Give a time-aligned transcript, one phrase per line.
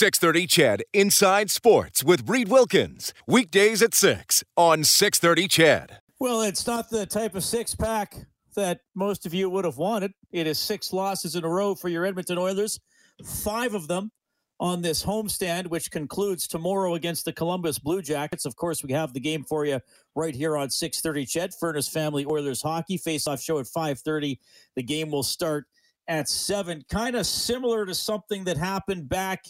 [0.00, 3.12] 630 CHED Inside Sports with Reid Wilkins.
[3.26, 5.98] Weekdays at 6 on 630 CHED.
[6.18, 8.16] Well, it's not the type of six pack
[8.56, 10.14] that most of you would have wanted.
[10.32, 12.80] It is six losses in a row for your Edmonton Oilers,
[13.22, 14.10] five of them
[14.58, 18.46] on this homestand, which concludes tomorrow against the Columbus Blue Jackets.
[18.46, 19.80] Of course, we have the game for you
[20.16, 21.26] right here on 6:30.
[21.26, 24.38] CHED Furnace Family Oilers hockey face-off show at 5:30.
[24.76, 25.66] The game will start
[26.08, 26.86] at seven.
[26.88, 29.44] Kind of similar to something that happened back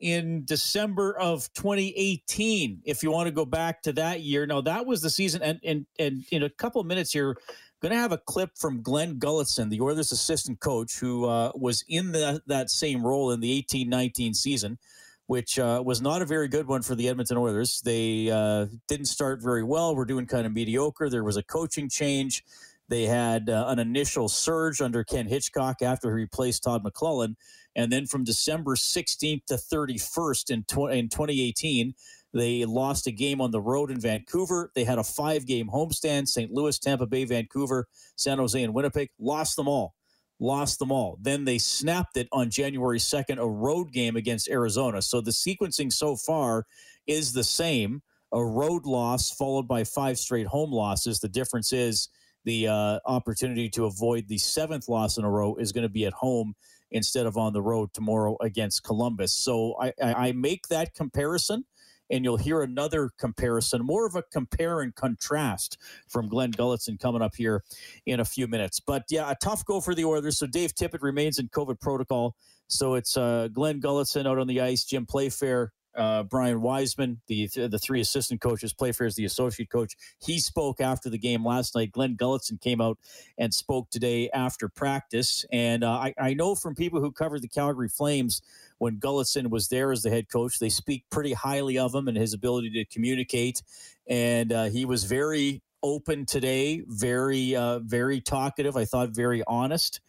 [0.00, 2.82] in December of 2018.
[2.84, 5.60] If you want to go back to that year, now that was the season, and
[5.64, 7.36] and and in a couple of minutes here,
[7.80, 11.84] going to have a clip from Glen Gulutzan, the Oilers assistant coach, who uh, was
[11.88, 14.78] in the, that same role in the 18-19 season,
[15.26, 17.80] which uh, was not a very good one for the Edmonton Oilers.
[17.82, 19.96] They uh, didn't start very well.
[19.96, 21.08] We're doing kind of mediocre.
[21.08, 22.44] There was a coaching change.
[22.88, 27.36] They had uh, an initial surge under Ken Hitchcock after he replaced Todd McLellan.
[27.76, 31.94] And then from December 16th to 31st in, tw- in 2018,
[32.32, 34.70] they lost a game on the road in Vancouver.
[34.74, 36.52] They had a five game homestand St.
[36.52, 39.10] Louis, Tampa Bay, Vancouver, San Jose, and Winnipeg.
[39.18, 39.94] Lost them all.
[40.38, 41.18] Lost them all.
[41.20, 45.02] Then they snapped it on January 2nd, a road game against Arizona.
[45.02, 46.66] So the sequencing so far
[47.06, 51.18] is the same a road loss followed by five straight home losses.
[51.18, 52.08] The difference is
[52.44, 56.06] the uh, opportunity to avoid the seventh loss in a row is going to be
[56.06, 56.54] at home
[56.90, 59.32] instead of on the road tomorrow against Columbus.
[59.32, 61.64] So I, I, make that comparison
[62.10, 67.22] and you'll hear another comparison, more of a compare and contrast from Glen Gulutzan coming
[67.22, 67.62] up here
[68.06, 68.80] in a few minutes.
[68.80, 70.38] But yeah, a tough go for the Oilers.
[70.38, 72.34] So Dave Tippett remains in COVID protocol.
[72.66, 77.48] So it's uh, Glen Gulutzan out on the ice, Jim Playfair, uh, Brian Wiseman, the
[77.54, 79.96] the three assistant coaches, Playfair is the associate coach.
[80.20, 81.92] He spoke after the game last night.
[81.92, 82.98] Glen Gulutzan came out
[83.38, 85.44] and spoke today after practice.
[85.52, 88.40] And uh, I, I know from people who covered the Calgary Flames
[88.78, 90.58] when Gulutzan was there as the head coach.
[90.58, 93.62] They speak pretty highly of him and his ability to communicate.
[94.08, 98.76] And uh, he was very open today, very, uh, very talkative.
[98.76, 100.00] I thought very honest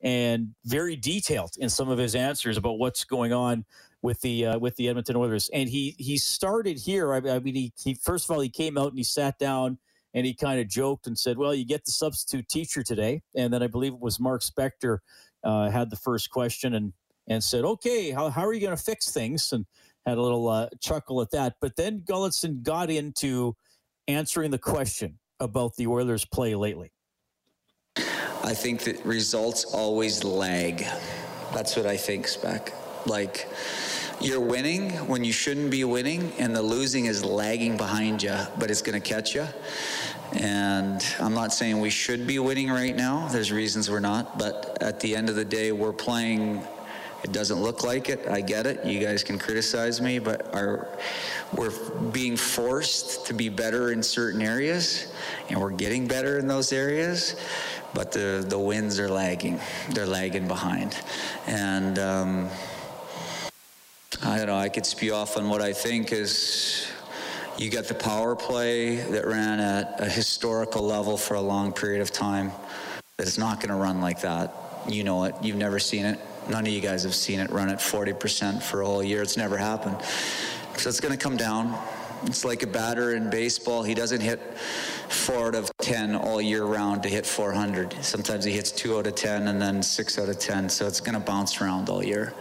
[0.00, 3.64] and very detailed in some of his answers about what's going on
[4.02, 5.50] with the uh, with the Edmonton Oilers.
[5.52, 7.12] And he he started here.
[7.12, 9.78] I, I mean, he, he first of all he came out and he sat down
[10.14, 13.52] and he kind of joked and said, "Well, you get the substitute teacher today." And
[13.52, 14.98] then I believe it was Mark Spector
[15.44, 16.92] uh, had the first question, and
[17.28, 19.52] and said, okay, how, how are you going to fix things?
[19.52, 19.66] And
[20.06, 21.56] had a little uh, chuckle at that.
[21.60, 23.54] But then Gulutzan got into
[24.06, 26.92] answering the question about the Oilers' play lately.
[27.96, 30.78] I think that results always lag.
[31.52, 32.72] That's what I think, Spec.
[33.08, 33.48] Like,
[34.20, 38.70] you're winning when you shouldn't be winning, and the losing is lagging behind you, but
[38.70, 39.46] it's going to catch you.
[40.32, 43.28] And I'm not saying we should be winning right now.
[43.28, 46.62] There's reasons we're not, but at the end of the day, we're playing
[47.24, 48.28] it doesn't look like it.
[48.28, 48.84] I get it.
[48.84, 50.88] You guys can criticize me, but our,
[51.52, 51.72] we're
[52.12, 55.12] being forced to be better in certain areas,
[55.48, 57.34] and we're getting better in those areas.
[57.92, 59.58] But the the wins are lagging.
[59.90, 60.96] They're lagging behind,
[61.48, 62.48] and um,
[64.28, 64.58] I don't know.
[64.58, 66.86] I could spew off on what I think is.
[67.56, 72.02] You got the power play that ran at a historical level for a long period
[72.02, 72.52] of time.
[73.18, 74.54] Is not going to run like that.
[74.86, 75.34] You know it.
[75.40, 76.20] You've never seen it.
[76.46, 79.22] None of you guys have seen it run at 40% for a whole year.
[79.22, 79.96] It's never happened.
[80.76, 81.74] So it's going to come down.
[82.24, 83.82] It's like a batter in baseball.
[83.82, 84.40] He doesn't hit
[85.08, 88.04] four out of 10 all year round to hit 400.
[88.04, 90.68] Sometimes he hits two out of 10 and then six out of 10.
[90.68, 92.34] So it's going to bounce around all year.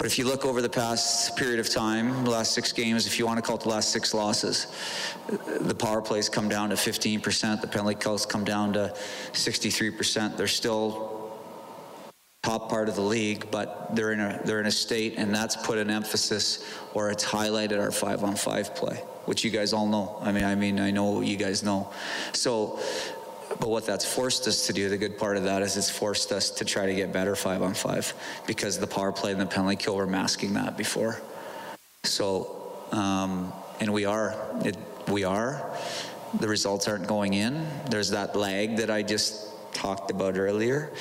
[0.00, 3.18] But if you look over the past period of time, the last six games, if
[3.18, 4.66] you want to call it the last six losses,
[5.60, 8.94] the power plays come down to 15%, the penalty kills come down to
[9.34, 10.38] 63%.
[10.38, 11.20] They're still
[12.42, 15.54] top part of the league, but they're in a they're in a state, and that's
[15.54, 16.64] put an emphasis
[16.94, 18.96] or it's highlighted our five on five play,
[19.26, 20.16] which you guys all know.
[20.22, 21.92] I mean, I mean, I know you guys know.
[22.32, 22.80] So,
[23.58, 26.30] but what that's forced us to do, the good part of that is it's forced
[26.30, 28.12] us to try to get better five on five
[28.46, 31.20] because the power play and the penalty kill were masking that before.
[32.04, 34.76] So, um, and we are, it,
[35.08, 35.76] we are.
[36.38, 37.66] The results aren't going in.
[37.90, 40.92] There's that lag that I just talked about earlier,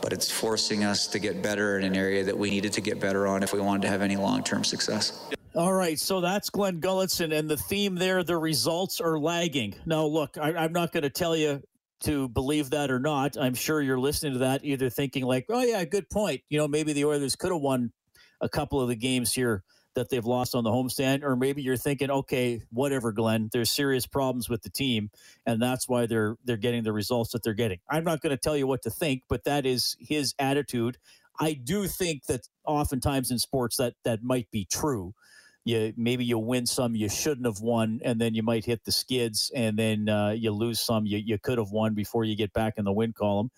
[0.00, 3.00] but it's forcing us to get better in an area that we needed to get
[3.00, 5.26] better on if we wanted to have any long term success.
[5.54, 9.74] All right, so that's Glen Gulutzan, and the theme there: the results are lagging.
[9.86, 11.62] Now, look, I, I'm not going to tell you
[12.00, 13.36] to believe that or not.
[13.36, 16.68] I'm sure you're listening to that, either thinking like, "Oh yeah, good point." You know,
[16.68, 17.92] maybe the Oilers could have won
[18.40, 19.64] a couple of the games here
[19.94, 23.48] that they've lost on the homestand, or maybe you're thinking, "Okay, whatever, Glen.
[23.52, 25.10] There's serious problems with the team,
[25.46, 28.40] and that's why they're they're getting the results that they're getting." I'm not going to
[28.40, 30.98] tell you what to think, but that is his attitude.
[31.40, 35.14] I do think that oftentimes in sports that that might be true
[35.66, 38.92] you maybe you win some you shouldn't have won, and then you might hit the
[38.92, 42.52] skids, and then uh, you lose some you you could have won before you get
[42.52, 43.50] back in the win column.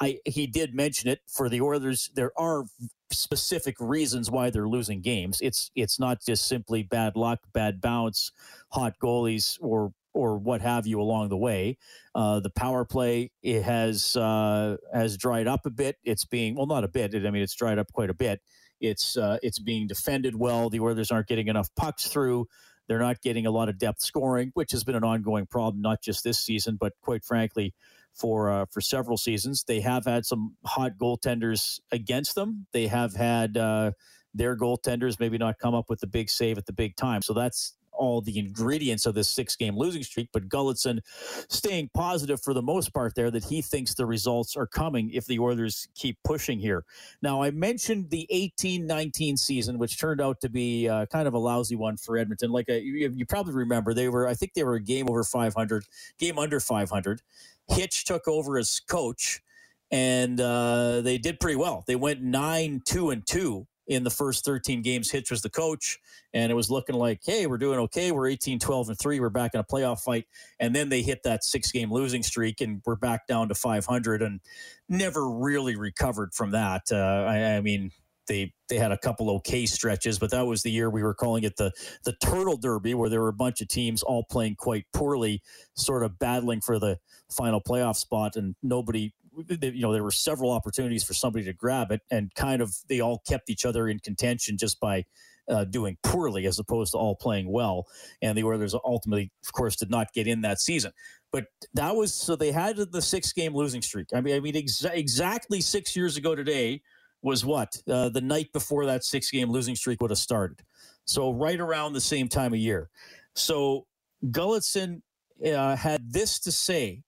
[0.00, 2.10] I he did mention it for the Oilers.
[2.14, 2.62] There are
[3.10, 5.40] specific reasons why they're losing games.
[5.40, 8.30] It's it's not just simply bad luck, bad bounce,
[8.70, 11.76] hot goalies, or or what have you along the way.
[12.14, 15.96] Uh, the power play it has uh, has dried up a bit.
[16.04, 17.16] It's being well, not a bit.
[17.16, 18.40] I mean, it's dried up quite a bit.
[18.80, 20.70] It's uh, it's being defended well.
[20.70, 22.46] The Oilers aren't getting enough pucks through.
[22.88, 26.02] They're not getting a lot of depth scoring, which has been an ongoing problem, not
[26.02, 27.74] just this season, but quite frankly,
[28.14, 29.64] for uh, for several seasons.
[29.64, 32.66] They have had some hot goaltenders against them.
[32.72, 33.92] They have had uh,
[34.34, 37.22] their goaltenders maybe not come up with the big save at the big time.
[37.22, 41.00] So that's all the ingredients of this six game losing streak, but Gulutzan
[41.48, 45.26] staying positive for the most part there that he thinks the results are coming if
[45.26, 46.84] the Oilers keep pushing here.
[47.22, 51.34] Now, I mentioned the 18 19 season, which turned out to be uh, kind of
[51.34, 52.50] a lousy one for Edmonton.
[52.50, 55.24] Like uh, you, you probably remember, they were, I think they were a game over
[55.24, 55.84] 500,
[56.18, 57.22] game under 500.
[57.68, 59.42] Hitch took over as coach
[59.90, 61.84] and uh, they did pretty well.
[61.86, 65.10] They went nine, two, and two in the first 13 games.
[65.10, 65.98] Hitch was the coach,
[66.32, 68.12] and it was looking like, hey, we're doing okay.
[68.12, 69.18] We're 18, 12, and 3.
[69.18, 70.26] We're back in a playoff fight.
[70.60, 74.22] And then they hit that six game losing streak, and we're back down to 500
[74.22, 74.40] and
[74.88, 76.82] never really recovered from that.
[76.92, 77.90] Uh, I, I mean,
[78.28, 81.44] they they had a couple okay stretches, but that was the year we were calling
[81.44, 81.72] it the
[82.04, 85.42] the Turtle Derby, where there were a bunch of teams all playing quite poorly,
[85.74, 86.98] sort of battling for the
[87.30, 89.14] final playoff spot, and nobody
[89.48, 93.00] you know there were several opportunities for somebody to grab it, and kind of they
[93.00, 95.04] all kept each other in contention just by
[95.48, 97.86] uh, doing poorly as opposed to all playing well.
[98.22, 100.92] And the Oilers ultimately, of course, did not get in that season.
[101.32, 104.08] But that was so they had the six game losing streak.
[104.14, 106.82] I mean, I mean exa- exactly six years ago today
[107.22, 110.62] was what uh, the night before that six game losing streak would have started.
[111.04, 112.88] So right around the same time of year.
[113.34, 113.86] So
[114.26, 115.02] Gulutzan
[115.44, 117.02] uh, had this to say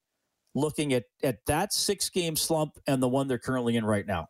[0.55, 4.29] looking at, at that six game slump and the one they're currently in right now?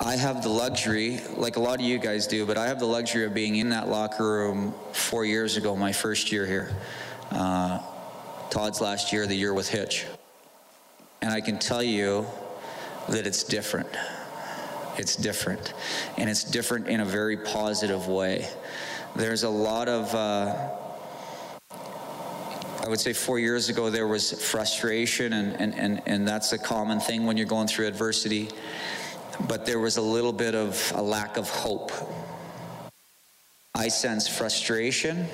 [0.00, 2.86] I have the luxury, like a lot of you guys do, but I have the
[2.86, 6.74] luxury of being in that locker room four years ago, my first year here.
[7.30, 7.80] Uh,
[8.48, 10.06] Todd's last year, the year with Hitch.
[11.20, 12.26] And I can tell you
[13.10, 13.90] that it's different.
[14.96, 15.74] It's different.
[16.16, 18.48] And it's different in a very positive way.
[19.14, 20.14] There's a lot of.
[20.14, 20.79] Uh,
[22.82, 26.58] I would say four years ago there was frustration, and, and, and, and that's a
[26.58, 28.48] common thing when you're going through adversity.
[29.48, 31.92] But there was a little bit of a lack of hope.
[33.74, 35.26] I sense frustration,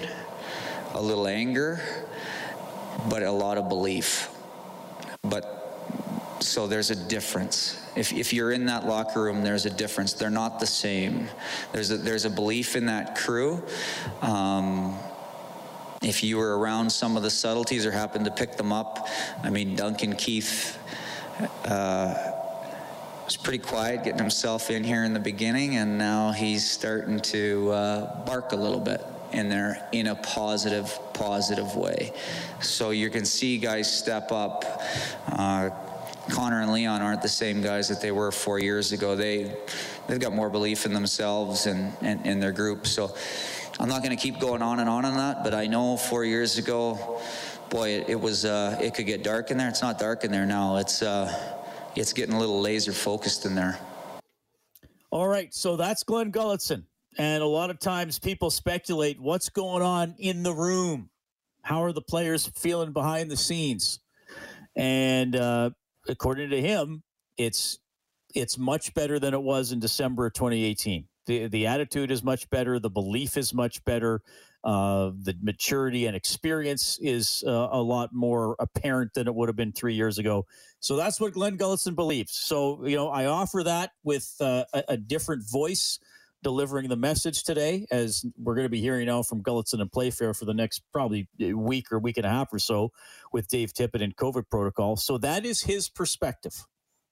[0.95, 1.81] a little anger,
[3.09, 4.29] but a lot of belief.
[5.23, 5.57] But
[6.41, 7.81] so there's a difference.
[7.95, 10.13] If, if you're in that locker room, there's a difference.
[10.15, 11.29] They're not the same.
[11.73, 13.63] There's a, there's a belief in that crew.
[14.21, 14.99] Um,
[16.03, 19.09] if you were around some of the subtleties or happened to pick them up,
[19.43, 20.79] I mean, Duncan Keith
[21.65, 22.33] uh,
[23.25, 27.71] was pretty quiet getting himself in here in the beginning, and now he's starting to
[27.71, 32.13] uh, bark a little bit in there in a positive, positive way.
[32.61, 34.65] So you can see guys step up.
[35.29, 35.71] Uh,
[36.31, 39.15] Connor and Leon aren't the same guys that they were four years ago.
[39.15, 39.57] They
[40.07, 42.87] they've got more belief in themselves and in their group.
[42.87, 43.15] So
[43.79, 46.25] I'm not going to keep going on and on on that, but I know four
[46.25, 47.21] years ago,
[47.69, 49.69] boy, it, it was uh, it could get dark in there.
[49.69, 50.77] It's not dark in there now.
[50.77, 51.31] It's uh,
[51.95, 53.79] it's getting a little laser focused in there.
[55.11, 56.85] All right, so that's Glen Gulutzan,
[57.19, 61.11] and a lot of times people speculate what's going on in the room.
[61.61, 64.01] How are the players feeling behind the scenes?
[64.75, 65.71] And uh,
[66.09, 67.03] according to him,
[67.37, 67.79] it's
[68.35, 72.49] it's much better than it was in December of 2018 the the attitude is much
[72.51, 72.79] better.
[72.79, 74.23] The belief is much better.
[74.65, 79.55] Uh, the maturity and experience is uh, a lot more apparent than it would have
[79.55, 80.45] been three years ago.
[80.81, 82.33] So that's what Glen Gulutzan believes.
[82.33, 86.01] So you know, I offer that with uh, a, a, different voice
[86.43, 90.35] delivering the message today, as we're going to be hearing now from Gulutzan and Playfair
[90.35, 92.93] for the next probably week or week and a half or so
[93.33, 94.97] with Dave Tippett and COVID protocol.
[94.97, 96.67] So that is his perspective.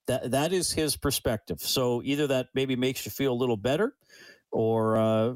[0.07, 1.61] That that is his perspective.
[1.61, 3.95] So either that maybe makes you feel a little better,
[4.51, 5.35] or uh,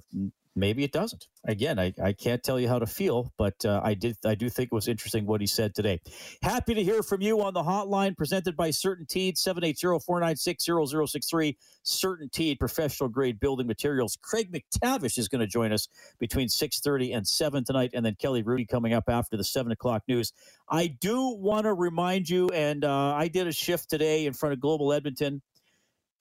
[0.58, 1.26] maybe it doesn't.
[1.44, 4.50] Again, I, I can't tell you how to feel, but uh, I did I do
[4.50, 6.00] think it was interesting what he said today.
[6.42, 11.56] Happy to hear from you on the hotline presented by CertainTeed 780-496-0063.
[11.84, 14.18] CertainTeed professional grade building materials.
[14.20, 15.88] Craig MacTavish is going to join us
[16.18, 20.02] between 6:30 and 7 tonight, and then Kelly Rudy coming up after the 7 o'clock
[20.08, 20.32] news.
[20.68, 24.52] I do want to remind you, and uh, I did a shift today in front
[24.52, 25.40] of Global Edmonton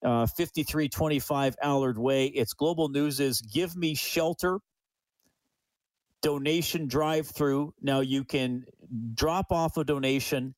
[0.03, 2.27] uh, 5325 Allard Way.
[2.27, 4.59] It's Global News is Give Me Shelter
[6.21, 7.73] donation drive through.
[7.81, 8.65] Now you can
[9.13, 10.55] drop off a donation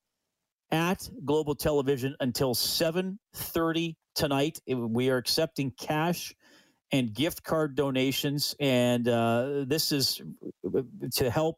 [0.72, 4.60] at Global Television until 7:30 tonight.
[4.68, 6.34] We are accepting cash
[6.92, 10.22] and gift card donations, and uh, this is
[11.16, 11.58] to help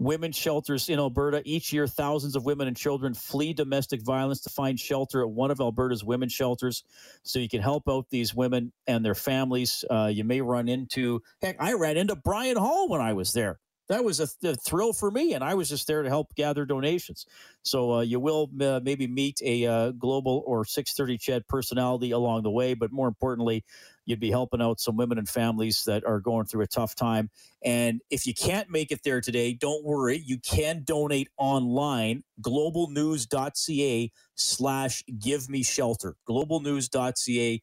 [0.00, 1.42] women shelters in Alberta.
[1.44, 5.52] Each year, thousands of women and children flee domestic violence to find shelter at one
[5.52, 6.82] of Alberta's women shelters.
[7.22, 9.84] So you can help out these women and their families.
[9.88, 13.60] Uh, you may run into, heck, I ran into Bryan Hall when I was there
[13.90, 16.32] that was a, th- a, thrill for me, and I was just there to help
[16.36, 17.26] gather donations.
[17.62, 22.44] So uh, you will uh, maybe meet a uh, global or 630 CHED personality along
[22.44, 23.64] the way, but more importantly,
[24.10, 27.30] you'd be helping out some women and families that are going through a tough time.
[27.64, 30.22] And if you can't make it there today, don't worry.
[30.24, 36.16] You can donate online, globalnews.ca slash give me shelter.
[36.28, 37.62] Globalnews.ca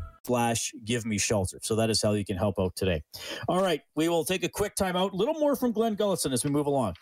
[0.25, 1.59] slash give me shelter.
[1.61, 3.03] So that is how you can help out today.
[3.47, 5.13] All right, we will take a quick time out.
[5.13, 6.95] A little more from Glen Gulutzan as we move along.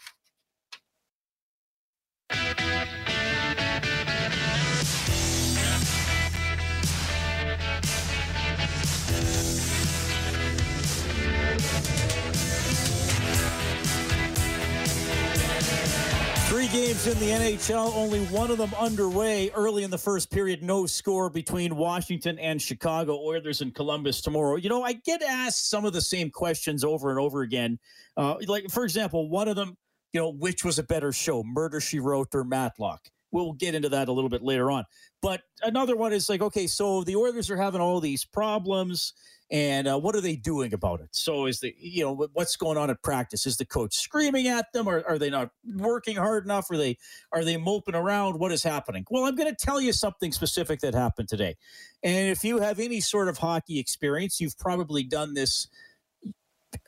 [16.72, 20.62] Games in the NHL, only one of them underway early in the first period.
[20.62, 24.56] No score between Washington and Chicago, Oilers and Columbus tomorrow.
[24.56, 27.80] You know, I get asked some of the same questions over and over again.
[28.16, 29.78] Uh, like, for example, one of them,
[30.14, 33.02] you know, which was a better show, Murder She Wrote or Matlock?
[33.32, 34.86] We'll get into that a little bit later on.
[35.22, 39.14] But another one is like, okay, so the Oilers are having all these problems
[39.52, 41.10] and uh, what are they doing about it?
[41.12, 43.46] So is the you know what's going on at practice?
[43.46, 46.70] Is the coach screaming at them, or are they not working hard enough?
[46.70, 46.98] Are they
[47.32, 48.40] are they moping around?
[48.40, 49.06] What is happening?
[49.10, 51.56] Well, I'm going to tell you something specific that happened today,
[52.04, 55.68] and if you have any sort of hockey experience, you've probably done this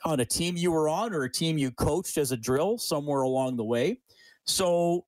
[0.04, 3.22] on a team you were on or a team you coached as a drill somewhere
[3.22, 3.98] along the way.
[4.44, 5.04] So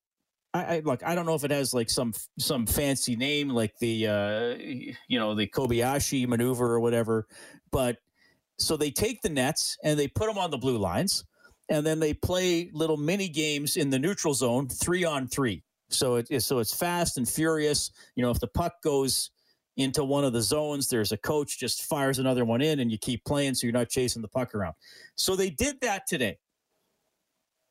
[0.55, 1.03] I, I look.
[1.05, 4.55] I don't know if it has like some some fancy name, like the uh,
[5.09, 7.27] you know the Kobayashi maneuver or whatever.
[7.73, 7.99] But
[8.59, 11.25] so they take the nets and they put them on the blue lines,
[11.69, 15.65] and then they play little mini games in the neutral zone, three on three.
[15.91, 17.91] So it is so it's fast and furious.
[18.15, 19.31] You know, if the puck goes
[19.77, 22.99] into one of the zones, there's a coach just fires another one in, and you
[22.99, 24.75] keep playing, so you're not chasing the puck around.
[25.17, 26.39] So they did that today,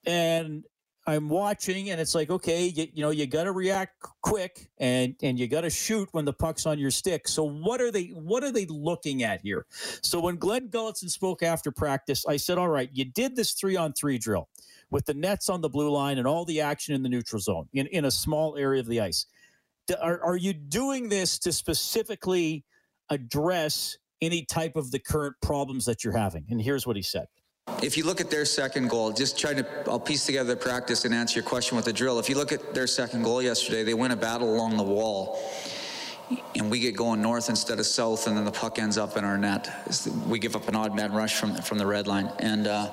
[0.05, 0.65] and
[1.05, 5.15] I'm watching and it's like, okay, you, you know, you got to react quick and
[5.21, 7.27] and you got to shoot when the puck's on your stick.
[7.27, 9.65] So what are they what are they looking at here?
[10.01, 13.75] So when Glen Gulutzan spoke after practice, I said, "All right, you did this 3
[13.75, 14.47] on 3 drill
[14.91, 17.67] with the nets on the blue line and all the action in the neutral zone
[17.73, 19.25] in in a small area of the ice.
[20.01, 22.63] Are are you doing this to specifically
[23.09, 27.27] address any type of the current problems that you're having?" And here's what he said.
[27.83, 31.03] If you look at their second goal, just trying to, I'll piece together the practice
[31.03, 32.17] and answer your question with a drill.
[32.17, 35.37] If you look at their second goal yesterday, they win a battle along the wall.
[36.55, 39.25] And we get going north instead of south, and then the puck ends up in
[39.25, 39.69] our net.
[40.27, 42.31] We give up an odd man rush from, from the red line.
[42.39, 42.91] And uh,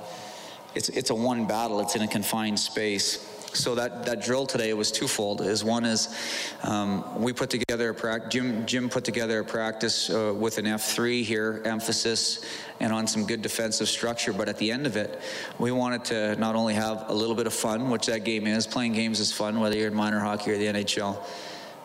[0.74, 4.72] it's, it's a one battle, it's in a confined space so that, that drill today
[4.74, 5.40] was twofold.
[5.40, 6.14] Is one is
[6.62, 8.32] um, we put together a practice.
[8.32, 12.44] Jim Jim put together a practice uh, with an F3 here, emphasis,
[12.80, 14.32] and on some good defensive structure.
[14.32, 15.20] But at the end of it,
[15.58, 18.66] we wanted to not only have a little bit of fun, which that game is.
[18.66, 21.22] Playing games is fun, whether you're in minor hockey or the NHL,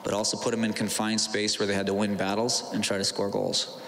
[0.03, 2.98] but also put them in confined space where they had to win battles and try
[2.98, 3.81] to score goals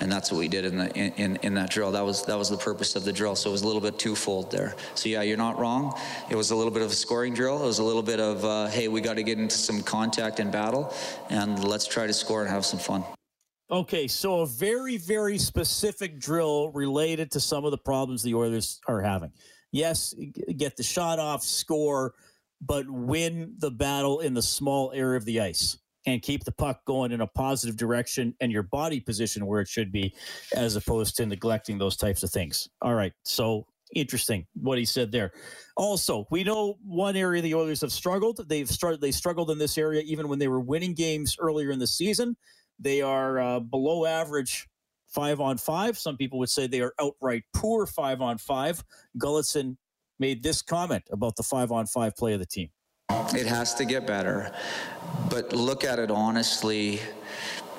[0.00, 1.92] and that's what we did in the in, in that drill.
[1.92, 3.36] That was that was the purpose of the drill.
[3.36, 4.74] So it was a little bit twofold there.
[4.94, 5.98] So yeah, you're not wrong.
[6.30, 7.62] It was a little bit of a scoring drill.
[7.62, 10.40] It was a little bit of uh, hey, we got to get into some contact
[10.40, 10.94] and battle,
[11.30, 13.04] and let's try to score and have some fun.
[13.70, 18.80] Okay, so a very, very specific drill related to some of the problems the Oilers
[18.88, 19.30] are having.
[19.72, 20.14] Yes,
[20.56, 22.14] get the shot off, score,
[22.62, 25.76] but win the battle in the small area of the ice
[26.06, 29.68] and keep the puck going in a positive direction and your body position where it
[29.68, 30.14] should be,
[30.54, 32.68] as opposed to neglecting those types of things.
[32.80, 35.32] All right, so interesting what he said there.
[35.76, 38.40] Also, we know one area the Oilers have struggled.
[38.48, 41.78] They've started they struggled in this area even when they were winning games earlier in
[41.78, 42.36] the season.
[42.78, 44.68] They are uh, below average
[45.08, 45.98] five on five.
[45.98, 48.84] Some people would say they are outright poor five on five.
[49.18, 49.76] Gulutzan
[50.18, 52.68] made this comment about the five on five play of the team.
[53.34, 54.50] It has to get better,
[55.30, 57.00] but look at it honestly.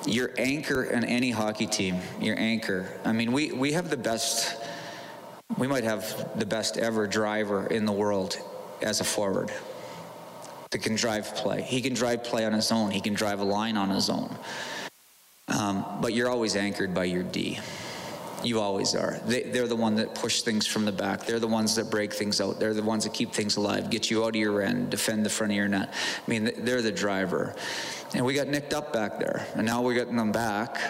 [0.06, 2.88] Your anchor in any hockey team, your anchor.
[3.04, 4.56] I mean, we, we have the best,
[5.58, 8.38] we might have the best ever driver in the world
[8.80, 9.52] as a forward
[10.70, 11.60] that can drive play.
[11.60, 14.34] He can drive play on his own, he can drive a line on his own.
[15.48, 17.58] Um, but you're always anchored by your D.
[18.42, 19.20] You always are.
[19.26, 21.26] They, are the one that push things from the back.
[21.26, 22.58] They're the ones that break things out.
[22.58, 25.30] They're the ones that keep things alive, get you out of your end, defend the
[25.30, 25.92] front of your net.
[25.92, 27.54] I mean, they're the driver.
[28.14, 30.80] And we got nicked up back there, and now we're getting them back,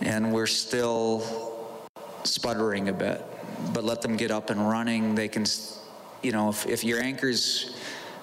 [0.00, 1.80] and we're still
[2.24, 3.24] sputtering a bit.
[3.72, 5.14] But let them get up and running.
[5.14, 5.44] They can,
[6.22, 7.74] you know, if, if your anchor's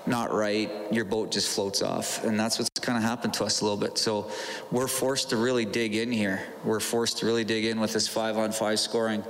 [0.05, 2.23] not right, your boat just floats off.
[2.23, 3.97] And that's what's kind of happened to us a little bit.
[3.97, 4.29] So
[4.71, 6.43] we're forced to really dig in here.
[6.63, 9.23] We're forced to really dig in with this five on five scoring.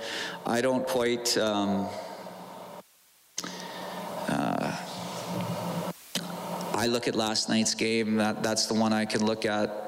[0.46, 1.38] I don't quite.
[1.38, 1.88] Um,
[4.28, 4.76] uh,
[6.74, 8.16] I look at last night's game.
[8.16, 9.80] That, that's the one I can look at.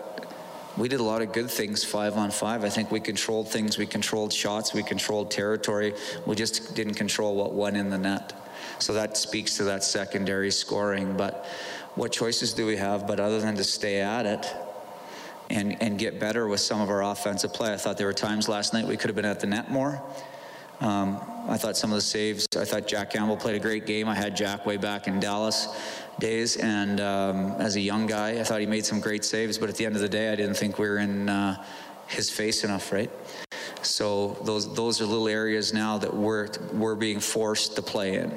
[0.78, 2.64] We did a lot of good things five on five.
[2.64, 3.78] I think we controlled things.
[3.78, 4.74] We controlled shots.
[4.74, 5.94] We controlled territory.
[6.26, 8.34] We just didn't control what went in the net.
[8.80, 11.16] So that speaks to that secondary scoring.
[11.18, 11.46] But
[11.96, 14.54] what choices do we have but other than to stay at it
[15.50, 17.74] and, and get better with some of our offensive play?
[17.74, 20.02] I thought there were times last night we could have been at the net more.
[20.82, 24.10] Um, I thought some of the saves, I thought Jack Campbell played a great game.
[24.10, 25.68] I had Jack way back in Dallas
[26.20, 29.70] days, and um, as a young guy, I thought he made some great saves, but
[29.70, 31.64] at the end of the day, I didn't think we were in uh,
[32.08, 33.12] his face enough, right?
[33.86, 38.34] So those those are little areas now that we're we're being forced to play in,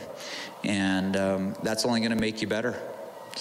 [0.65, 2.81] and um, that's only going to make you better,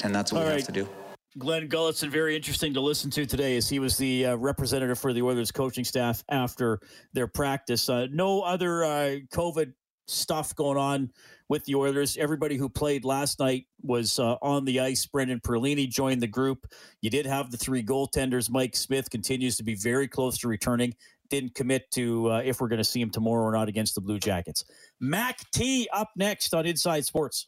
[0.04, 0.60] and that's what All we right.
[0.60, 0.90] have to do.
[1.38, 5.14] Glen Gulutzan, very interesting to listen to today as he was the uh, representative for
[5.14, 6.80] the Oilers coaching staff after
[7.14, 7.90] their practice.
[7.90, 9.74] Uh, no other uh, COVID
[10.08, 11.12] stuff going on
[11.50, 12.18] with the Oilers.
[12.18, 15.06] Everybody who played last night was uh, on the ice.
[15.06, 16.66] Brendan Perlini joined the group.
[17.02, 18.50] You did have the three goaltenders.
[18.50, 20.96] Mike Smith continues to be very close to returning
[21.30, 24.02] didn't commit to uh, if we're going to see him tomorrow or not against the
[24.02, 24.64] Blue Jackets.
[25.00, 27.48] Mac T up next on Inside Sports.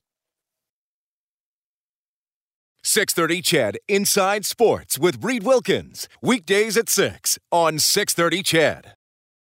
[2.84, 6.08] 630 CHED Inside Sports with Reid Wilkins.
[6.22, 8.94] Weekdays at 6 on 630 CHED.